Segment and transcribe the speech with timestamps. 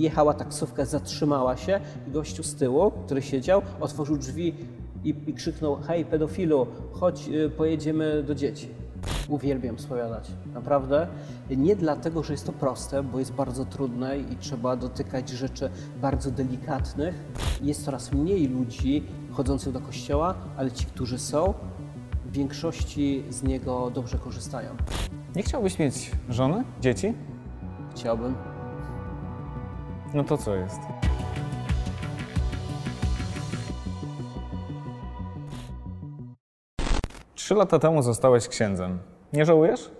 [0.00, 4.54] jechała taksówka, zatrzymała się i gościu z tyłu, który siedział, otworzył drzwi
[5.04, 8.68] i, i krzyknął hej pedofilu, chodź y, pojedziemy do dzieci.
[9.28, 11.06] Uwielbiam spowiadać, naprawdę.
[11.50, 15.70] Nie dlatego, że jest to proste, bo jest bardzo trudne i trzeba dotykać rzeczy
[16.00, 17.14] bardzo delikatnych.
[17.62, 21.54] Jest coraz mniej ludzi chodzących do kościoła, ale ci, którzy są,
[22.26, 24.70] w większości z niego dobrze korzystają.
[25.36, 27.14] Nie chciałbyś mieć żony, dzieci?
[27.94, 28.55] Chciałbym.
[30.16, 30.80] No to co jest?
[37.34, 38.98] Trzy lata temu zostałeś księdzem.
[39.32, 39.90] Nie żałujesz?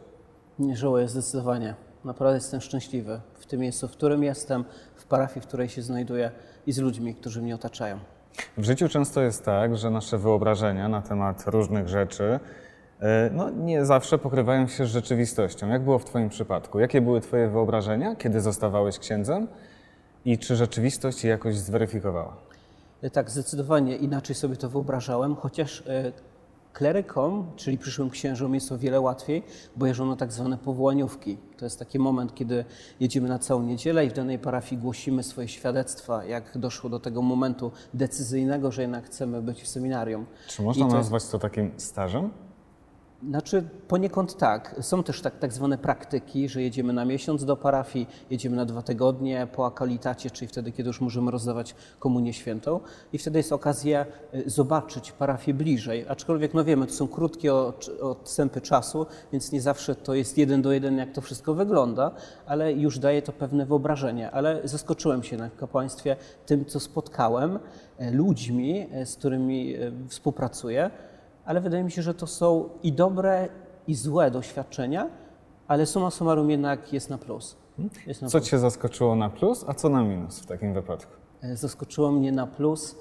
[0.58, 1.74] Nie żałuję zdecydowanie.
[2.04, 4.64] Naprawdę jestem szczęśliwy w tym miejscu, w którym jestem,
[4.96, 6.30] w parafii, w której się znajduję
[6.66, 7.98] i z ludźmi, którzy mnie otaczają.
[8.56, 12.40] W życiu często jest tak, że nasze wyobrażenia na temat różnych rzeczy
[13.00, 15.68] e, no, nie zawsze pokrywają się z rzeczywistością.
[15.68, 16.80] Jak było w Twoim przypadku?
[16.80, 19.48] Jakie były Twoje wyobrażenia, kiedy zostawałeś księdzem?
[20.26, 22.36] I czy rzeczywistość je jakoś zweryfikowała?
[23.12, 26.12] Tak, zdecydowanie inaczej sobie to wyobrażałem, chociaż e,
[26.72, 29.42] klerykom, czyli przyszłym księżom jest o wiele łatwiej,
[29.76, 31.38] bo jeżdżą tak zwane powołaniówki.
[31.56, 32.64] To jest taki moment, kiedy
[33.00, 37.22] jedziemy na całą niedzielę i w danej parafii głosimy swoje świadectwa, jak doszło do tego
[37.22, 40.26] momentu decyzyjnego, że jednak chcemy być w seminarium.
[40.48, 42.30] Czy można to- nazwać to takim stażem?
[43.28, 44.74] Znaczy poniekąd tak.
[44.80, 48.82] Są też tak, tak zwane praktyki, że jedziemy na miesiąc do parafii, jedziemy na dwa
[48.82, 52.80] tygodnie po akalitacie, czyli wtedy, kiedy już możemy rozdawać komunię świętą
[53.12, 56.04] i wtedy jest okazja y, zobaczyć parafię bliżej.
[56.08, 60.62] Aczkolwiek, no wiemy, to są krótkie od- odstępy czasu, więc nie zawsze to jest jeden
[60.62, 62.10] do jeden, jak to wszystko wygląda,
[62.46, 64.30] ale już daje to pewne wyobrażenie.
[64.30, 66.16] Ale zaskoczyłem się na kapłaństwie
[66.46, 67.58] tym, co spotkałem,
[67.98, 70.90] e, ludźmi, e, z którymi e, współpracuję,
[71.46, 73.48] ale wydaje mi się, że to są i dobre,
[73.86, 75.06] i złe doświadczenia,
[75.68, 77.56] ale summa summarum jednak jest na plus.
[78.06, 78.50] Jest na Co plus.
[78.50, 81.12] Cię zaskoczyło na plus, a co na minus w takim wypadku?
[81.42, 82.96] E, Zaskoczyło mnie na plus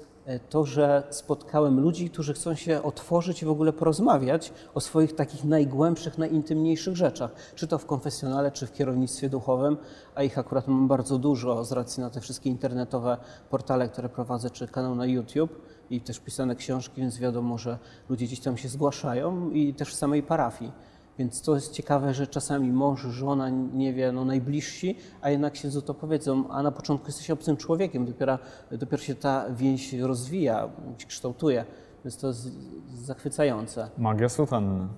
[0.48, 5.44] to, że spotkałem ludzi, którzy chcą się otworzyć i w ogóle porozmawiać o swoich takich
[5.44, 7.30] najgłębszych, najintymniejszych rzeczach.
[7.54, 9.76] Czy to w konfesjonale, czy w kierownictwie duchowym,
[10.14, 13.16] a ich akurat mam bardzo dużo z racji na te wszystkie internetowe
[13.50, 18.26] portale, które prowadzę, czy kanał na YouTube i też pisane książki, więc wiadomo, że ludzie
[18.26, 20.72] gdzieś tam się zgłaszają i też w samej parafii.
[21.18, 25.82] Więc to jest ciekawe, że czasami mąż, żona nie wie, no najbliżsi, a jednak księdzu
[25.82, 28.38] to powiedzą, a na początku jesteś obcym człowiekiem, dopiero,
[28.70, 30.68] dopiero się ta więź rozwija,
[30.98, 31.64] się kształtuje.
[32.04, 32.48] Więc to jest
[32.94, 33.90] zachwycające.
[33.98, 34.88] Magia sutanny.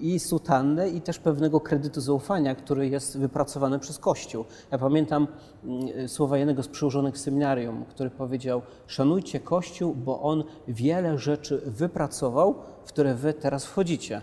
[0.00, 4.44] I sutanny, i też pewnego kredytu zaufania, który jest wypracowany przez Kościół.
[4.72, 5.26] Ja pamiętam
[5.64, 11.62] mm, słowa jednego z przełożonych w seminarium, który powiedział: Szanujcie Kościół, bo on wiele rzeczy
[11.66, 14.22] wypracował, w które wy teraz wchodzicie.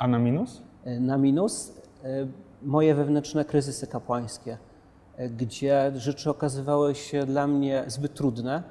[0.00, 0.62] A na minus?
[1.00, 1.72] Na minus
[2.04, 2.26] e,
[2.62, 4.58] moje wewnętrzne kryzysy kapłańskie,
[5.16, 8.62] e, gdzie rzeczy okazywały się dla mnie zbyt trudne,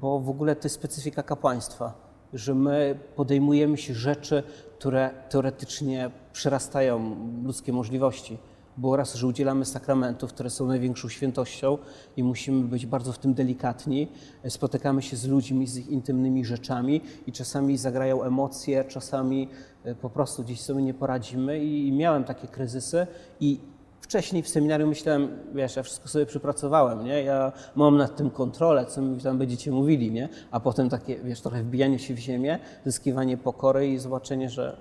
[0.00, 1.92] bo w ogóle to jest specyfika kapłaństwa,
[2.32, 4.42] że my podejmujemy się rzeczy,
[4.78, 8.38] które teoretycznie przerastają ludzkie możliwości.
[8.80, 11.78] Bo raz, że udzielamy sakramentów, które są największą świętością
[12.16, 14.08] i musimy być bardzo w tym delikatni.
[14.48, 19.48] Spotykamy się z ludźmi, z ich intymnymi rzeczami i czasami zagrają emocje, czasami
[19.84, 23.06] e, po prostu gdzieś sobie nie poradzimy i miałem takie kryzysy
[23.40, 23.60] i
[24.08, 27.22] wcześniej w seminarium myślałem, wiesz, ja wszystko sobie przypracowałem, nie?
[27.22, 30.28] Ja mam nad tym kontrolę, co mi tam będziecie mówili, nie?
[30.50, 34.76] A potem takie, wiesz, trochę wbijanie się w ziemię, zyskiwanie pokory i zobaczenie, że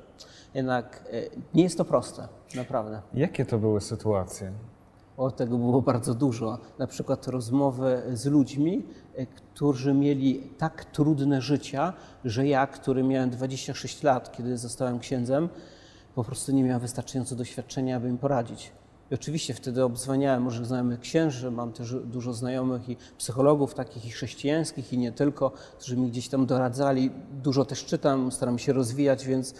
[0.54, 1.22] jednak e,
[1.54, 3.02] nie jest to proste, naprawdę.
[3.14, 4.52] Jakie to były sytuacje?
[5.18, 6.58] O, tego było bardzo dużo.
[6.80, 11.94] Na przykład rozmowy z ludźmi, e, którzy mieli tak trudne życia,
[12.26, 15.50] że ja, który miałem 26 lat, kiedy zostałem księdzem,
[16.16, 18.77] po prostu nie miałem wystarczająco doświadczenia, aby im poradzić.
[19.12, 24.10] I oczywiście wtedy obzwaniałem może znajomych księży, mam też dużo znajomych i psychologów takich i
[24.10, 27.12] chrześcijańskich i nie tylko, którzy mi gdzieś tam doradzali.
[27.44, 29.56] Dużo też czytam, staram się rozwijać, więc y,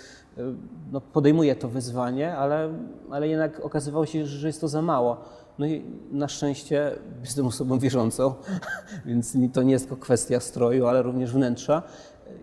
[0.92, 2.74] no, podejmuję to wyzwanie, ale,
[3.12, 5.18] ale jednak okazywało się, że jest to za mało.
[5.60, 6.92] No i na szczęście
[7.22, 8.34] jestem osobą wierzącą,
[9.06, 11.84] więc to nie jest tylko kwestia stroju, ale również wnętrza.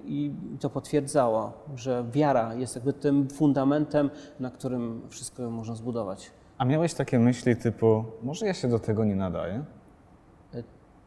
[0.05, 4.11] I to potwierdzało, że wiara jest jakby tym fundamentem,
[4.41, 6.31] na którym wszystko można zbudować.
[6.59, 9.65] A miałeś takie myśli typu, może ja się do tego nie nadaję?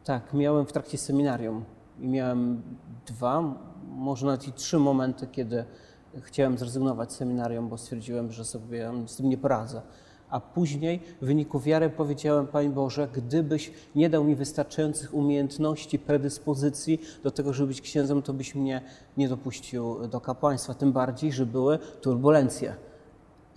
[0.04, 1.64] Tak, miałem w trakcie seminarium
[2.00, 2.62] i miałem
[3.06, 3.54] dwa,
[3.88, 5.64] może nawet i trzy momenty, kiedy
[6.20, 9.82] chciałem zrezygnować z seminarium, bo stwierdziłem, że sobie z tym nie poradzę.
[10.30, 17.00] A później w wyniku wiary powiedziałem, Panie Boże, gdybyś nie dał mi wystarczających umiejętności, predyspozycji
[17.22, 18.80] do tego, żeby być księdzem, to byś mnie
[19.16, 20.74] nie dopuścił do kapłaństwa.
[20.74, 22.74] Tym bardziej, że były turbulencje.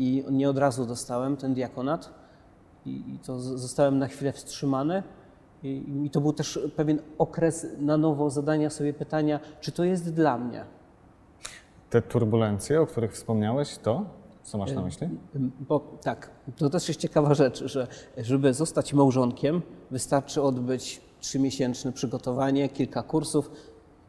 [0.02, 2.10] I nie od razu dostałem ten diakonat,
[2.86, 5.04] I, to zostałem na chwilę wstrzymany.
[5.64, 10.14] I, I to był też pewien okres na nowo zadania sobie pytania, czy to jest
[10.14, 10.66] dla mnie.
[11.90, 14.06] Te turbulencje, o których wspomniałeś, to
[14.44, 15.10] co masz na myśli?
[15.60, 17.88] Bo tak, to też jest ciekawa rzecz, że
[18.18, 19.62] żeby zostać małżonkiem,
[19.92, 23.52] wystarczy odbyć trzymiesięczne przygotowanie, kilka kursów,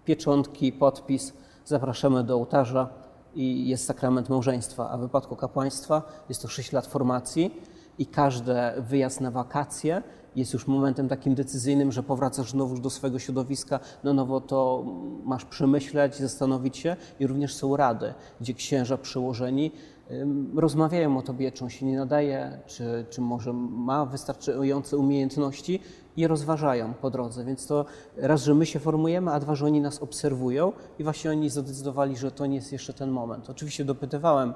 [0.04, 1.32] pieczątki, podpis,
[1.64, 2.88] zapraszamy do ołtarza
[3.34, 4.90] i jest sakrament małżeństwa.
[4.90, 7.60] A w wypadku kapłaństwa jest to 6 lat formacji
[7.98, 10.02] i każdy wyjazd na wakacje
[10.36, 14.84] jest już momentem takim decyzyjnym, że powracasz znowu do swojego środowiska, na nowo to
[15.24, 19.72] masz przemyśleć, zastanowić się i również są rady, gdzie księża przełożeni
[20.10, 25.80] ym, rozmawiają o tobie, czy on się nie nadaje, czy, czy może ma wystarczające umiejętności
[26.16, 27.44] i rozważają po drodze.
[27.44, 27.84] Więc to
[28.16, 32.16] raz, że my się formujemy, a dwa, że oni nas obserwują i właśnie oni zadecydowali,
[32.16, 33.50] że to nie jest jeszcze ten moment.
[33.50, 34.54] Oczywiście dopytywałem,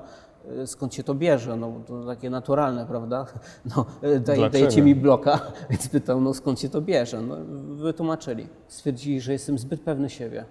[0.62, 3.26] y, skąd się to bierze, no to takie naturalne, prawda?
[3.76, 7.20] No, y, daj, dajecie mi bloka, więc pytał, no skąd się to bierze?
[7.20, 7.36] No,
[7.76, 8.48] wytłumaczyli.
[8.68, 10.44] Stwierdzili, że jestem zbyt pewny siebie.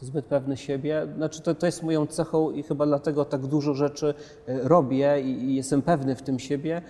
[0.00, 1.06] Zbyt pewny siebie.
[1.16, 4.14] Znaczy, to, to jest moją cechą i chyba dlatego tak dużo rzeczy
[4.48, 6.82] y, robię i, i jestem pewny w tym siebie.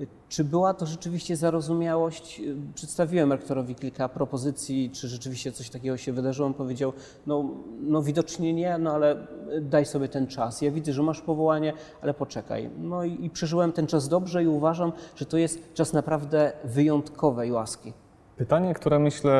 [0.00, 2.40] Y, Czy była to rzeczywiście zarozumiałość?
[2.40, 6.46] Y, Przedstawiłem rektorowi kilka propozycji, czy rzeczywiście coś takiego się wydarzyło.
[6.46, 6.92] On powiedział,
[7.26, 7.50] no,
[7.80, 9.16] no widocznie nie, no ale
[9.52, 10.62] y, daj sobie ten czas.
[10.62, 12.70] Ja widzę, że masz powołanie, ale poczekaj.
[12.78, 17.52] No i, i przeżyłem ten czas dobrze i uważam, że to jest czas naprawdę wyjątkowej
[17.52, 17.92] łaski.
[18.36, 19.32] Pytanie, które myślę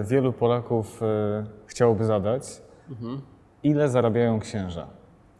[0.00, 1.00] e, wielu Polaków
[1.66, 2.62] chciałoby zadać.
[3.62, 4.86] Ile zarabiają księża?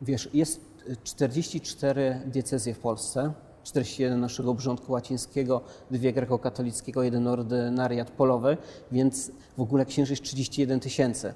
[0.03, 3.33] Wiesz, jest y, 44 diecezje w Polsce,
[3.69, 5.61] 41 naszego obrządku łacińskiego,
[5.91, 8.57] dwie grekokatolickiego, jeden ordynariat polowy,
[8.93, 11.35] więc w ogóle księży jest 31 tysięcy.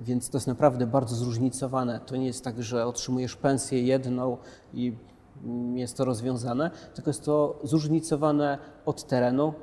[0.00, 2.00] Więc to jest naprawdę bardzo zróżnicowane.
[2.06, 4.36] To nie jest tak, że otrzymujesz pensję jedną
[4.74, 4.96] i
[5.74, 9.54] jest to rozwiązane, tylko jest to zróżnicowane od terenu,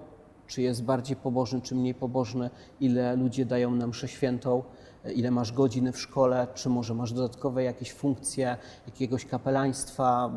[0.48, 2.50] czy jest bardziej pobożny, czy mniej pobożny,
[2.80, 4.64] ile ludzie dają na mszę świętą,
[5.16, 10.32] ile masz godziny w szkole, czy może masz dodatkowe jakieś funkcje jakiegoś kapelaństwa,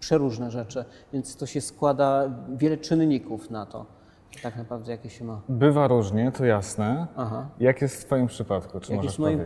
[0.00, 0.84] przeróżne rzeczy.
[1.12, 3.86] Więc to się składa wiele czynników na to,
[4.42, 5.40] tak naprawdę jakie się ma.
[5.48, 7.06] Bywa różnie, to jasne.
[7.16, 7.48] Aha.
[7.60, 8.80] Jak jest w Twoim przypadku?
[8.80, 9.40] Czy Jak jest w moim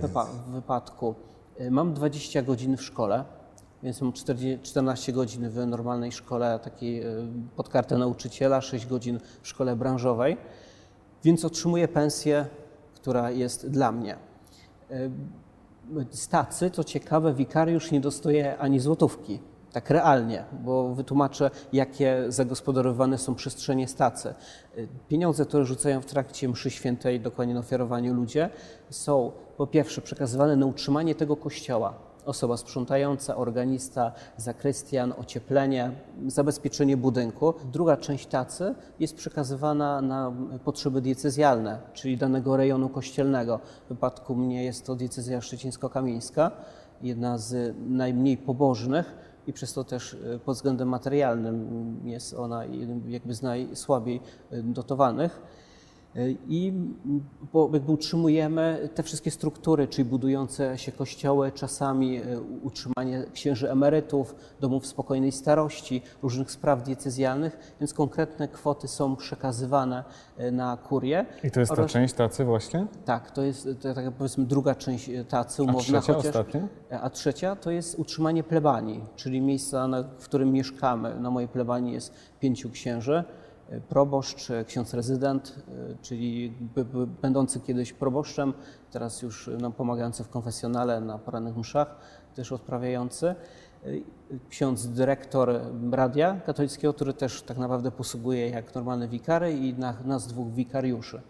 [0.49, 1.15] wypadku?
[1.61, 3.25] Y, Mam 20 godzin w szkole,
[3.83, 7.27] więc mam 40, 14 godzin w normalnej szkole takiej y,
[7.57, 10.37] pod kartę nauczyciela, 6 godzin w szkole branżowej,
[11.25, 12.47] więc otrzymuję pensję,
[12.95, 14.17] która jest dla mnie.
[14.91, 15.11] Y,
[16.11, 19.41] Z tacy, to ciekawe, wikariusz nie dostaje ani złotówki.
[19.73, 24.35] Tak realnie, bo wytłumaczę, jakie zagospodarowane są przestrzenie stacy.
[24.79, 28.51] Y, Pieniądze, które rzucają w trakcie mszy świętej, dokładnie na ofiarowaniu ludzie,
[28.91, 31.95] są po pierwsze przekazywane na utrzymanie tego kościoła.
[32.25, 35.91] Osoba sprzątająca, organista, zakrystian, ocieplenie,
[36.27, 37.55] zabezpieczenie budynku.
[37.73, 40.33] Druga część tacy jest przekazywana na
[40.65, 43.61] potrzeby diecezjalne, czyli danego rejonu kościelnego.
[43.87, 46.51] W wypadku mnie jest to diecezja szczecińsko-kamieńska,
[47.03, 53.11] jedna z najmniej pobożnych i przez to też y, pod względem materialnym jest ona jednym
[53.11, 54.21] jakby z najsłabiej
[54.53, 55.43] y, dotowanych.
[56.17, 56.73] Y, I
[57.53, 64.35] bo jakby utrzymujemy te wszystkie struktury, czyli budujące się kościoły, czasami y, utrzymanie księży emerytów,
[64.61, 70.05] domów spokojnej starości, różnych spraw diecezjalnych, więc konkretne kwoty są przekazywane
[70.41, 71.27] y, na kurię.
[71.45, 72.87] I to jest ta oraz- część tacy właśnie?
[73.05, 76.69] Tak, to jest to, tak powiedzmy druga część tacy A umowna, trzecia, chociaż ostatnia?
[77.03, 81.21] a trzecia to jest utrzymanie plebanii, czyli miejsca, na, w którym mieszkamy.
[81.21, 83.25] Na mojej plebanii jest pięciu księży,
[83.89, 86.55] proboszcz, y, ksiądz rezydent, y, czyli
[87.23, 88.53] będący kiedyś proboszczem,
[88.91, 91.97] teraz już nam pomagający w konfesjonale na porannych mszach,
[92.35, 93.35] też odprawiający.
[93.87, 94.03] Y,
[94.49, 95.61] Ksiądz dyrektor
[95.93, 101.23] radia katolickiego, który też tak naprawdę posługuje jak normalny wikary i na, nas dwóch wikariuszy.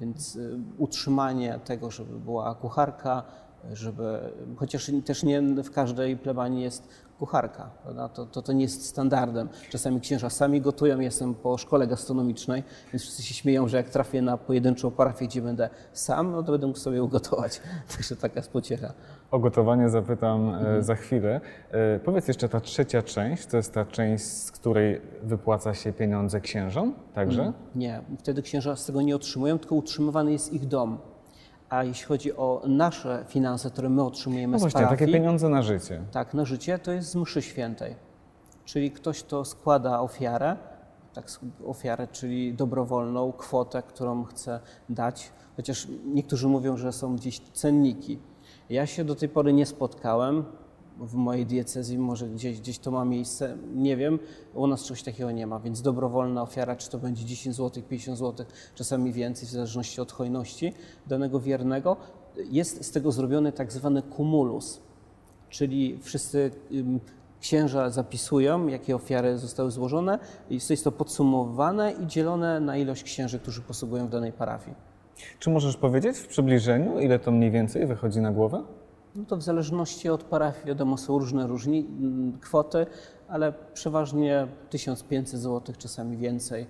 [0.00, 0.38] Więc
[0.78, 3.22] utrzymanie tego, żeby była kucharka,
[3.72, 4.20] żeby,
[4.56, 7.70] chociaż też nie w każdej plebanii jest kucharka?
[8.14, 9.48] To, to, to nie jest standardem.
[9.70, 14.22] Czasami księża sami gotują, jestem po szkole gastronomicznej, więc wszyscy się śmieją, że jak trafię
[14.22, 17.60] na pojedynczą parafię, gdzie będę sam, no to będę mógł sobie ugotować.
[17.96, 18.92] Także taka jest pociecha.
[19.30, 20.82] O gotowanie zapytam Mhm.
[20.82, 21.40] za chwilę.
[21.70, 26.40] E, Powiedz jeszcze, ta trzecia część, to jest ta część, z której wypłaca się pieniądze
[26.40, 27.52] księżom także?
[27.74, 30.98] Nie, wtedy księża z tego nie otrzymują, tylko utrzymywany jest ich dom.
[31.70, 35.48] A jeśli chodzi o nasze finanse, które my otrzymujemy No z właśnie, parafii, takie pieniądze
[35.48, 36.02] na życie.
[36.12, 37.96] Tak, na życie to jest z mszy świętej.
[38.64, 40.56] Czyli ktoś, kto składa ofiarę,
[41.14, 41.26] tak,
[41.66, 48.18] ofiarę, czyli dobrowolną kwotę, którą chce dać, chociaż niektórzy mówią, że są gdzieś cenniki.
[48.70, 50.44] Ja się do tej pory nie spotkałem.
[51.00, 54.18] W mojej diecezji, może gdzieś, gdzieś to ma miejsce, nie wiem.
[54.54, 58.18] U nas czegoś takiego nie ma, więc dobrowolna ofiara, czy to będzie 10 zł, 50
[58.18, 60.72] zł, czasami więcej, w zależności od hojności
[61.06, 61.96] danego wiernego,
[62.50, 64.80] jest z tego zrobiony tak zwany kumulus,
[65.48, 66.50] czyli wszyscy
[67.40, 70.18] księża zapisują, jakie ofiary zostały złożone
[70.50, 74.76] i jest to podsumowane i dzielone na ilość księży, którzy posługują w danej parafii.
[75.38, 78.62] Czy możesz powiedzieć w przybliżeniu, ile to mniej więcej wychodzi na głowę?
[79.16, 82.86] No to w zależności od parafii, wiadomo, są różne różni, mm, kwoty,
[83.28, 86.66] ale przeważnie 1500 zł, czasami więcej.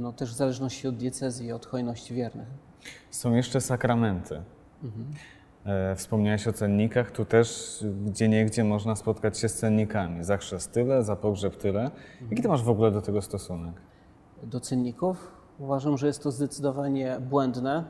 [0.00, 2.48] No też w zależności od diecezji i od hojności wiernych.
[3.10, 4.42] Są jeszcze sakramenty.
[5.64, 10.24] E, Wspomniałeś o cennikach, tu też gdzie niegdzie można spotkać się z cennikami.
[10.24, 11.90] Za chrzest tyle, za pogrzeb tyle.
[12.30, 13.74] Jaki ty masz w ogóle do tego stosunek?
[14.42, 17.84] Do cenników uważam, że jest to zdecydowanie błędne,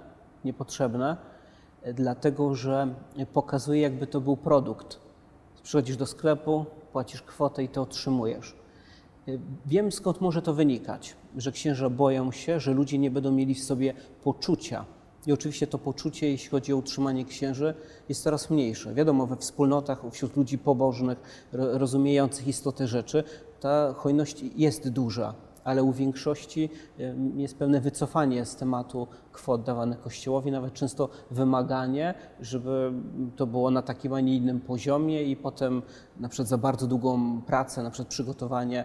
[0.44, 1.16] niepotrzebne,
[1.94, 2.94] dlatego że
[3.32, 5.00] pokazuje, jakby to był produkt.
[5.62, 8.56] Przychodzisz do sklepu, płacisz kwotę i to otrzymujesz.
[9.66, 13.64] Wiem skąd może to wynikać, że księża boją się, że ludzie nie będą mieli w
[13.64, 13.94] sobie
[14.25, 14.85] poczucia.
[15.26, 17.75] I oczywiście to poczucie, jeśli chodzi o utrzymanie księży,
[18.08, 18.94] jest coraz mniejsze.
[18.94, 23.25] Wiadomo, we wspólnotach, wśród ludzi pobożnych, ro- rozumiejących istotę rzeczy,
[23.61, 25.35] ta hojność jest duża,
[25.68, 26.70] ale u większości
[27.37, 32.92] jest pewne wycofanie z tematu kwot dawanych Kościołowi, nawet często wymaganie, żeby
[33.37, 35.82] to było na takim, a nie innym poziomie i potem
[36.20, 38.84] na przykład za bardzo długą pracę, na przykład przygotowanie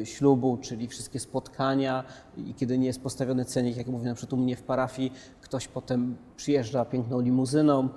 [0.00, 2.04] y, ślubu, czyli wszystkie spotkania
[2.36, 5.68] i kiedy nie jest postawiony cenik, jak mówię na przykład u mnie w parafii, ktoś
[5.68, 7.88] potem przyjeżdża piękną limuzyną,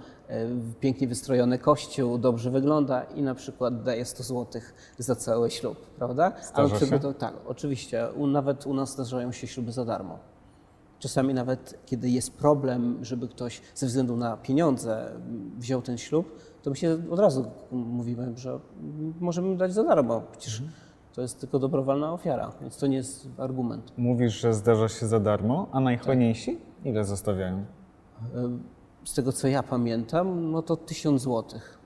[0.80, 4.62] pięknie wystrojony kościół, dobrze wygląda i na przykład daje 100 zł
[4.98, 6.32] za cały ślub, prawda?
[6.54, 6.86] Zdarza się?
[6.86, 8.08] przygotował- tak, oczywiście.
[8.16, 10.20] U, nawet u nas zdarzają się śluby za darmo.
[11.00, 15.12] Czasami nawet kiedy jest problem, żeby ktoś ze względu na pieniądze
[15.58, 18.60] wziął ten ślub, to my się od razu mówimy, że
[19.20, 20.22] możemy dać za darmo.
[20.32, 20.64] Przecież
[21.14, 23.92] to jest tylko dobrowolna ofiara, więc to nie jest argument.
[23.98, 27.66] Mówisz, że zdarza się za darmo, a najhojniejsi ile zostawiają?
[29.08, 31.78] Z tego co ja pamiętam, no to 1000 złotych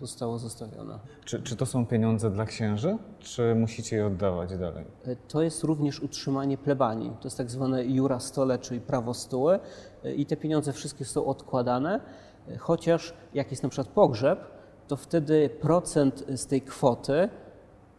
[0.00, 0.98] zostało zostawione.
[1.24, 4.84] Czy, czy to są pieniądze dla księży, czy musicie je oddawać dalej?
[5.06, 7.10] E, To jest również utrzymanie plebanii.
[7.20, 9.58] To jest tak zwane jura stole, czyli prawo stoły
[10.04, 12.00] E, i te pieniądze wszystkie są odkładane,
[12.48, 14.40] e, chociaż jak jest na przykład pogrzeb,
[14.88, 17.14] to wtedy procent z tej kwoty,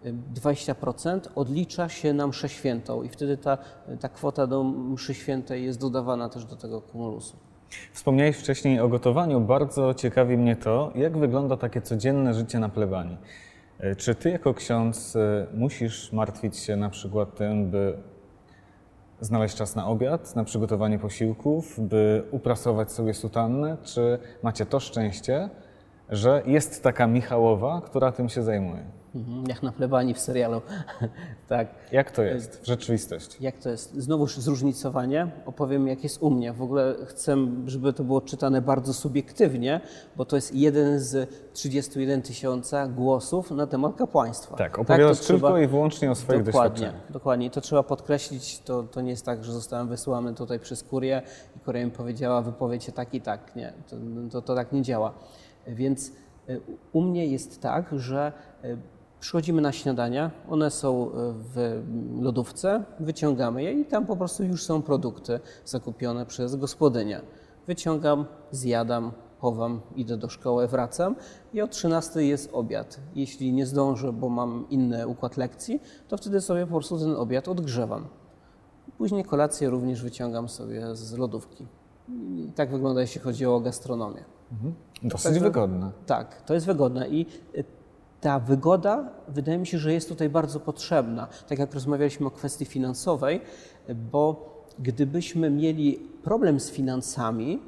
[0.04, 3.58] e, 20% odlicza się na mszę świętą i wtedy ta,
[4.00, 7.49] ta kwota do mszy świętej jest dodawana też do tego kumulusu.
[7.94, 9.42] Wspomniałeś wcześniej o gotowaniu.
[9.42, 13.18] Bardzo ciekawi mnie to, jak wygląda takie codzienne życie na plebanii.
[13.80, 17.98] E, Czy ty jako ksiądz e, musisz martwić się na przykład tym, by
[19.22, 23.78] znaleźć czas na obiad, na przygotowanie posiłków, by uprasować sobie sutannę?
[23.84, 25.50] Czy macie to szczęście,
[26.10, 28.99] że jest taka Michałowa, która tym się zajmuje?
[29.16, 30.62] Mhm, Jak na plebanii w serialu.
[31.48, 31.68] tak.
[31.92, 33.44] Jak to jest w rzeczywistości?
[33.44, 33.94] Jak to jest?
[33.94, 35.32] Znowuż zróżnicowanie.
[35.46, 36.54] Opowiem, jak jest u mnie.
[36.54, 37.36] W ogóle chcę,
[37.66, 39.82] żeby to było czytane bardzo subiektywnie,
[40.16, 44.56] bo to jest jeden z 31 tysiąca głosów na temat kapłaństwa.
[44.58, 47.12] Tak, opowiadasz to tylko trzeba- i wyłącznie o swoich Dokładnie, doświadczeniach.
[47.12, 47.46] dokładnie.
[47.46, 48.60] I to trzeba podkreślić.
[48.60, 51.22] To, to nie jest tak, że zostałem wysłany tutaj przez kurię
[51.56, 53.56] i kuria mi powiedziała, wypowiecie tak i tak.
[53.56, 53.96] Nie, to,
[54.32, 55.14] to, to tak nie działa.
[55.68, 56.12] Więc
[56.50, 56.62] y,
[56.94, 58.32] u mnie jest tak, że
[58.66, 58.78] y,
[59.20, 61.12] przychodzimy na śniadania, one są y,
[61.54, 61.84] w
[62.22, 67.22] lodówce, wyciągamy je i tam po prostu już są produkty zakupione przez gospodynię.
[67.68, 71.16] Wyciągam, zjadam, chowam, idę do szkoły, wracam
[71.54, 73.00] i o 13 jest obiad.
[73.16, 77.48] Jeśli nie zdążę, bo mam inny układ lekcji, to wtedy sobie po prostu ten obiad
[77.48, 78.08] odgrzewam.
[78.98, 81.68] Później kolację również wyciągam sobie z lodówki.
[82.10, 84.24] I tak wygląda, jeśli chodzi o gastronomię.
[85.04, 85.92] Dosyć Także- wygodne.
[86.06, 87.26] Tak, to jest wygodne i
[87.58, 87.64] y,
[88.22, 91.28] ta wygoda wydaje mi się, że jest tutaj bardzo potrzebna.
[91.48, 93.42] Tak jak rozmawialiśmy o kwestii finansowej,
[94.12, 94.50] bo
[94.80, 97.60] gdybyśmy mieli problem z finansami,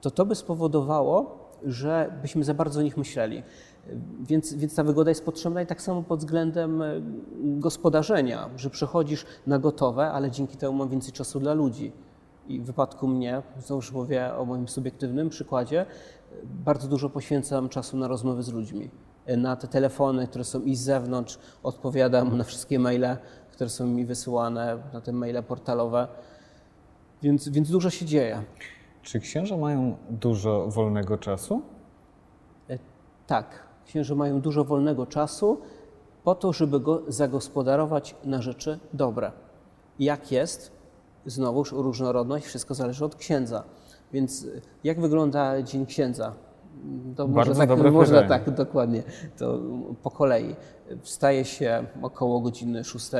[0.00, 3.42] to to by spowodowało, że byśmy za bardzo o nich myśleli.
[4.20, 7.02] Więc, więc ta wygoda jest potrzebna i tak samo pod względem y,
[7.40, 11.92] gospodarzenia, że przychodzisz na gotowe, ale dzięki temu mam więcej czasu dla ludzi.
[12.48, 15.86] I w wypadku mnie, znowu mówię o moim subiektywnym przykładzie,
[16.44, 18.90] bardzo dużo poświęcam czasu na rozmowy z ludźmi.
[19.36, 23.16] Na te telefony, które są i z zewnątrz, odpowiadam na wszystkie maile,
[23.52, 26.08] które są mi wysyłane, na te maile portalowe.
[27.22, 28.42] Więc, więc dużo się dzieje.
[29.02, 31.62] Czy księża mają dużo wolnego czasu?
[32.70, 32.78] E,
[33.26, 35.60] Tak, księży mają dużo wolnego czasu
[36.24, 39.32] po to, żeby go zagospodarować na rzeczy dobre.
[39.98, 40.72] Jak jest?
[41.26, 43.64] Znowuż różnorodność, wszystko zależy od księdza.
[44.12, 46.32] Więc y, jak wygląda dzień księdza?
[47.16, 49.02] To Bardzo może tak, można tak, dokładnie.
[49.38, 49.58] To
[50.02, 50.56] po kolei.
[51.02, 53.10] Wstaje się około godziny 6.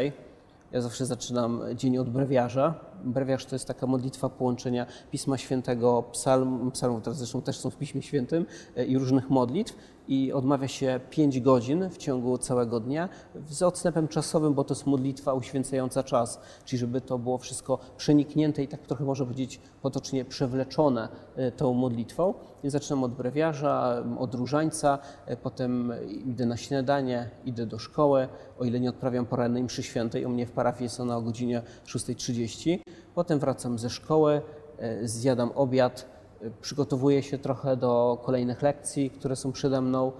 [0.72, 2.74] Ja zawsze zaczynam dzień od brewiarza.
[3.04, 7.76] Brewiarz to jest taka modlitwa połączenia Pisma Świętego, psalm, psalmów, które zresztą też są w
[7.76, 9.74] Piśmie Świętym e, i różnych modlitw
[10.08, 13.08] i odmawia się 5 godzin w ciągu całego dnia
[13.50, 18.62] z odstępem czasowym, bo to jest modlitwa uświęcająca czas, czyli żeby to było wszystko przeniknięte
[18.62, 22.34] i tak trochę można powiedzieć potocznie przewleczone e, tą modlitwą.
[22.62, 25.92] Więc zaczynam od brewiarza, od różańca, e, potem
[26.26, 30.46] idę na śniadanie, idę do szkoły, o ile nie odprawiam porannej mszy świętej, u mnie
[30.46, 32.78] w parafii jest ona o godzinie 6.30.
[33.14, 34.42] Potem wracam ze szkoły,
[34.78, 36.17] e, zjadam obiad,
[36.60, 40.12] przygotowuję się trochę do kolejnych lekcji, które są przede mną.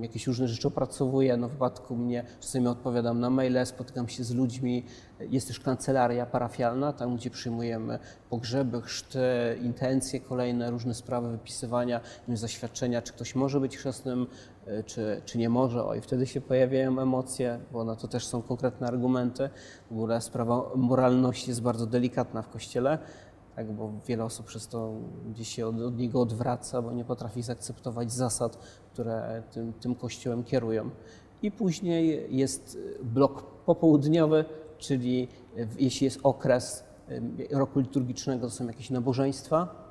[0.00, 1.36] Jakieś różne rzeczy opracowuję.
[1.36, 4.84] No w wypadku mnie czasami odpowiadam na maile, spotykam się z ludźmi.
[5.20, 7.98] Jest też kancelaria parafialna, tam gdzie przyjmujemy
[8.30, 9.18] pogrzeby, chrzty,
[9.62, 14.26] intencje kolejne, różne sprawy wypisywania, zaświadczenia, czy ktoś może być chrzestnym,
[14.66, 15.84] e, czy, czy nie może.
[15.84, 19.50] O, i wtedy się pojawiają emocje, bo na to też są konkretne argumenty.
[19.90, 22.98] W ogóle sprawa moralności jest bardzo delikatna w Kościele,
[23.56, 24.92] tak, bo wiele osób przez to
[25.30, 28.58] gdzieś się od, od niego odwraca, bo nie potrafi zaakceptować zasad,
[28.92, 30.90] które tym, tym Kościołem kierują.
[31.42, 34.44] I później jest blok popołudniowy,
[34.78, 35.28] czyli
[35.78, 36.84] jeśli jest okres
[37.50, 39.83] roku liturgicznego, to są jakieś nabożeństwa,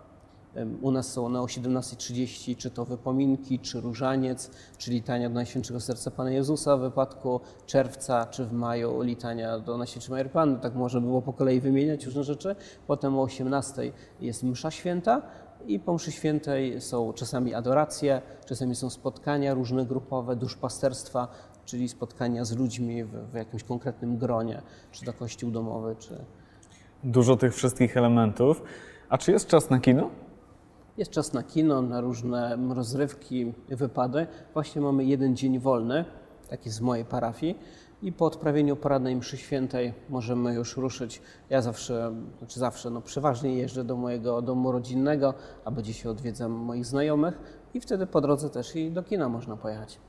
[0.82, 5.80] U nas są one o 17.30, czy to wypominki, czy różaniec, czy litania do Najświętszego
[5.80, 10.60] Serca Pana Jezusa w wypadku czerwca, czy w maju litania do Najświętszej Marii Panny.
[10.60, 12.56] Tak można było po kolei wymieniać różne rzeczy.
[12.88, 13.92] Potem o 18.00
[14.22, 15.22] jest msza święta
[15.68, 21.28] i po mszy świętej są czasami adoracje, czasami są spotkania różne grupowe, duszpasterstwa,
[21.66, 26.26] czyli spotkania z ludźmi w, w jakimś konkretnym gronie, czy to kościół domowy, czy...
[27.04, 28.64] Dużo tych wszystkich elementów.
[29.10, 30.10] A czy jest czas na kino?
[30.98, 34.28] Jest czas na kino, na różne rozrywki, wypady.
[34.54, 36.06] Właśnie mamy jeden dzień wolny,
[36.50, 37.60] taki z mojej parafii.
[38.02, 41.22] I po odprawieniu porannej mszy świętej możemy już ruszyć.
[41.50, 45.34] Ja zawsze, znaczy zawsze, no przeważnie jeżdżę do mojego domu rodzinnego,
[45.66, 50.00] aby dzisiaj odwiedzam moich znajomych i wtedy po drodze też i do kina można pojechać.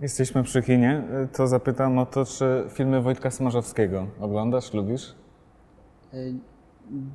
[0.00, 5.14] Jesteśmy przy kinie, to zapytam o to, czy filmy Wojtka Smarzowskiego oglądasz, lubisz?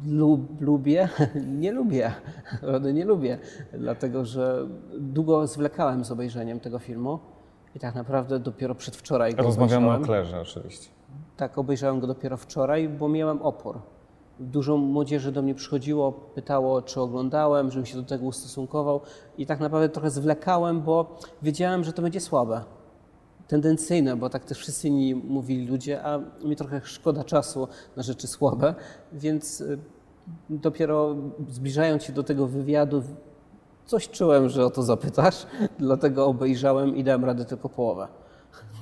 [0.08, 1.10] Lub, lubię,
[1.62, 2.12] nie lubię,
[2.54, 3.38] naprawdę nie lubię,
[3.74, 4.68] dlatego że
[5.00, 7.20] długo zwlekałem z obejrzeniem tego filmu
[7.76, 10.00] i tak naprawdę dopiero przedwczoraj go Rozmawiamy o.
[10.00, 10.90] Klerze oczywiście.
[11.38, 13.80] Tak, obejrzałem go dopiero wczoraj, bo miałem opór.
[14.40, 19.02] Dużo młodzieży do mnie przychodziło, pytało, czy oglądałem, żebym się do tego ustosunkował
[19.38, 22.62] i tak naprawdę trochę zwlekałem, bo wiedziałem, że to będzie słabe.
[23.48, 28.28] Tendencyjne, bo tak też wszyscy inni mówili ludzie, a mi trochę szkoda czasu na rzeczy
[28.28, 28.76] słabe,
[29.14, 29.78] więc y,
[30.50, 31.16] dopiero
[31.50, 33.04] zbliżając się do tego wywiadu,
[33.86, 35.46] coś czułem, że o to zapytasz,
[35.80, 38.08] dlatego obejrzałem i dałem radę tylko połowę.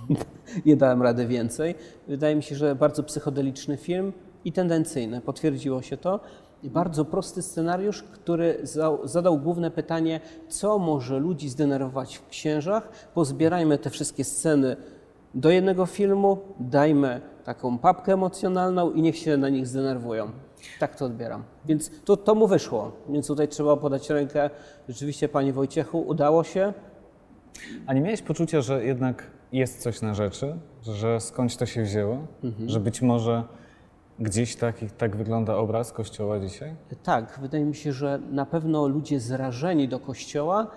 [0.65, 1.76] Nie dałem rady więcej.
[2.08, 4.13] Wydaje mi się, że bardzo psychodeliczny film
[4.45, 5.21] i tendencyjny.
[5.21, 6.19] Potwierdziło się to.
[6.63, 12.89] Bardzo prosty scenariusz, który za- zadał główne pytanie, co może ludzi zdenerwować w księżach.
[13.13, 14.76] Pozbierajmy te wszystkie sceny
[15.34, 20.32] do jednego filmu, dajmy taką papkę emocjonalną i niech się na nich zdenerwują.
[20.80, 21.43] Tak to odbieram.
[21.65, 22.91] Więc to, to mu wyszło.
[23.10, 24.49] Więc tutaj trzeba podać rękę.
[24.89, 26.73] Rzeczywiście, Panie Wojciechu, udało się.
[27.86, 32.17] A nie miałeś poczucia, że jednak jest coś na rzeczy, że skądś to się wzięło,
[32.65, 33.43] że być może
[34.19, 36.76] gdzieś tak, tak wygląda obraz Kościoła dzisiaj?
[37.04, 40.67] Tak, wydaje mi się, że na pewno ludzie zrażeni do kościoła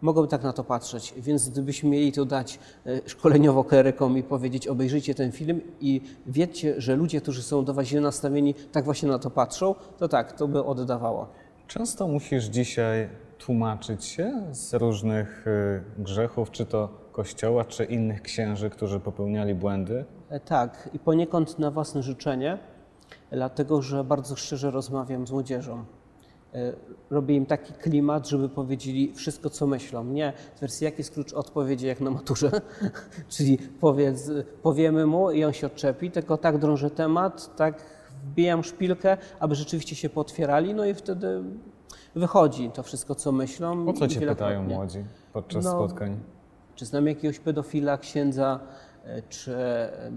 [0.00, 1.14] mogą tak na to patrzeć.
[1.16, 6.74] Więc gdybyśmy mieli to dać e, szkoleniowo klerykom i powiedzieć, obejrzyjcie ten film i wiedzcie,
[6.80, 10.32] że ludzie, którzy są do was źle nastawieni, tak właśnie na to patrzą, to tak,
[10.32, 11.28] to by oddawało.
[11.66, 18.70] Często musisz dzisiaj tłumaczyć się z różnych y, grzechów, czy to Kościoła, czy innych księży,
[18.70, 20.04] którzy popełniali błędy.
[20.30, 22.58] E, Tak, i poniekąd na własne życzenie,
[23.34, 25.84] dlatego że bardzo szczerze rozmawiam z młodzieżą.
[26.54, 26.72] E,
[27.10, 30.04] Robię im taki klimat, żeby powiedzieli wszystko, co myślą.
[30.04, 32.50] Nie w wersji, jaki jest klucz odpowiedzi, jak na maturze,
[33.36, 34.30] czyli powiedz,
[34.62, 37.82] powiemy mu i on się odczepi, tylko tak drążę temat, tak
[38.24, 41.42] wbijam szpilkę, aby rzeczywiście się potwierali, no i wtedy
[42.14, 43.88] wychodzi to wszystko, co myślą.
[43.88, 46.20] O co cię pytają młodzi podczas No, spotkań?
[46.74, 48.60] Czy znam jakiegoś pedofila, księdza,
[49.04, 50.12] e, czy e,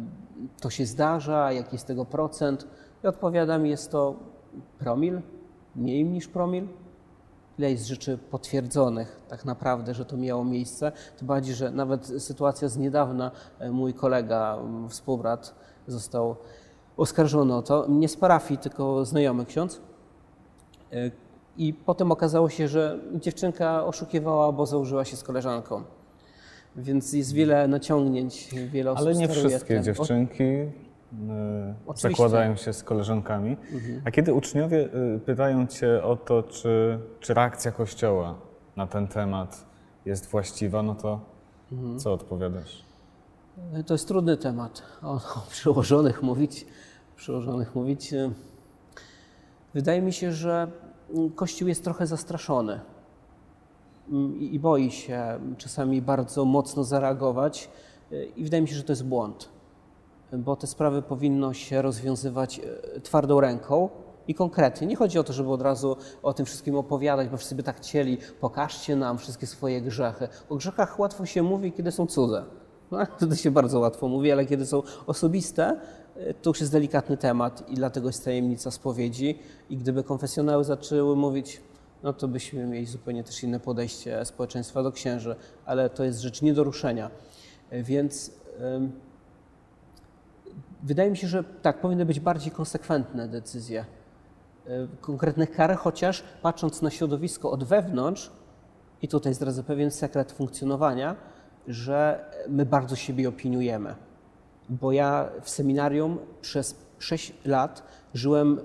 [0.62, 2.68] to się zdarza, jaki jest tego procent?
[3.08, 4.16] I odpowiadam, jest to
[4.80, 5.22] promil,
[5.76, 6.68] mniej niż promil.
[7.60, 10.92] Ile jest rzeczy potwierdzonych tak naprawdę, że to miało miejsce.
[11.18, 14.58] Tym bardziej, że nawet sytuacja z niedawna, e, mój kolega,
[14.90, 15.56] współbrat
[15.88, 16.36] został
[16.98, 19.82] oskarżony o to, nie z parafii, tylko znajomy ksiądz,
[20.94, 21.12] E,
[21.58, 25.84] I potem okazało się, że dziewczynka oszukiwała, bo założyła się z koleżanką.
[26.76, 30.44] Więc jest wiele naciągnięć, wiele osób Ale nie wszystkie dziewczynki
[31.86, 32.10] Oczywiście.
[32.10, 33.58] zakładają się z koleżankami.
[34.06, 38.36] A kiedy uczniowie y, pytają cię o to, czy, czy reakcja Kościoła
[38.76, 39.66] na ten temat
[40.06, 41.20] jest właściwa, no to
[41.98, 42.86] co odpowiadasz?
[43.80, 44.84] O, to jest trudny temat.
[45.04, 46.66] O, o przełożonych mówić,
[47.16, 48.14] przełożonych mówić.
[49.74, 50.68] Wydaje mi się, że
[51.14, 52.80] mm, Kościół jest trochę zastraszony
[54.10, 57.70] Mm, i i boi się czasami bardzo mocno zareagować
[58.36, 59.50] i wydaje mi się, że to jest błąd,
[60.34, 62.60] bo te sprawy powinno się rozwiązywać
[62.98, 63.90] y, twardą ręką
[64.28, 64.88] i konkretnie.
[64.88, 67.78] Nie chodzi o to, żeby od razu o tym wszystkim opowiadać, bo wszyscy by tak
[67.78, 70.28] chcieli, pokażcie nam wszystkie swoje grzechy.
[70.50, 72.44] O grzechach łatwo się mówi, kiedy są cudze.
[72.92, 75.80] No, wtedy się bardzo łatwo mówi, ale kiedy są osobiste,
[76.18, 79.40] y, to już jest delikatny temat i dlatego jest tajemnica spowiedzi.
[79.70, 81.62] I gdyby konfesjonały zaczęły mówić,
[82.04, 85.36] no to byśmy mieli zupełnie też inne podejście społeczeństwa do księży,
[85.66, 87.12] ale to jest rzecz nie do ruszenia.
[87.74, 88.92] Y, Więc ym,
[90.84, 93.86] wydaje mi się, że tak, powinny być bardziej konsekwentne decyzje
[94.68, 98.32] y, konkretnych kar, chociaż patrząc na środowisko od wewnątrz,
[99.02, 101.16] i tutaj zdradzę pewien sekret funkcjonowania,
[101.68, 103.96] że my bardzo siebie opiniujemy.
[104.70, 108.60] Bo ja w seminarium przez 6 lat żyłem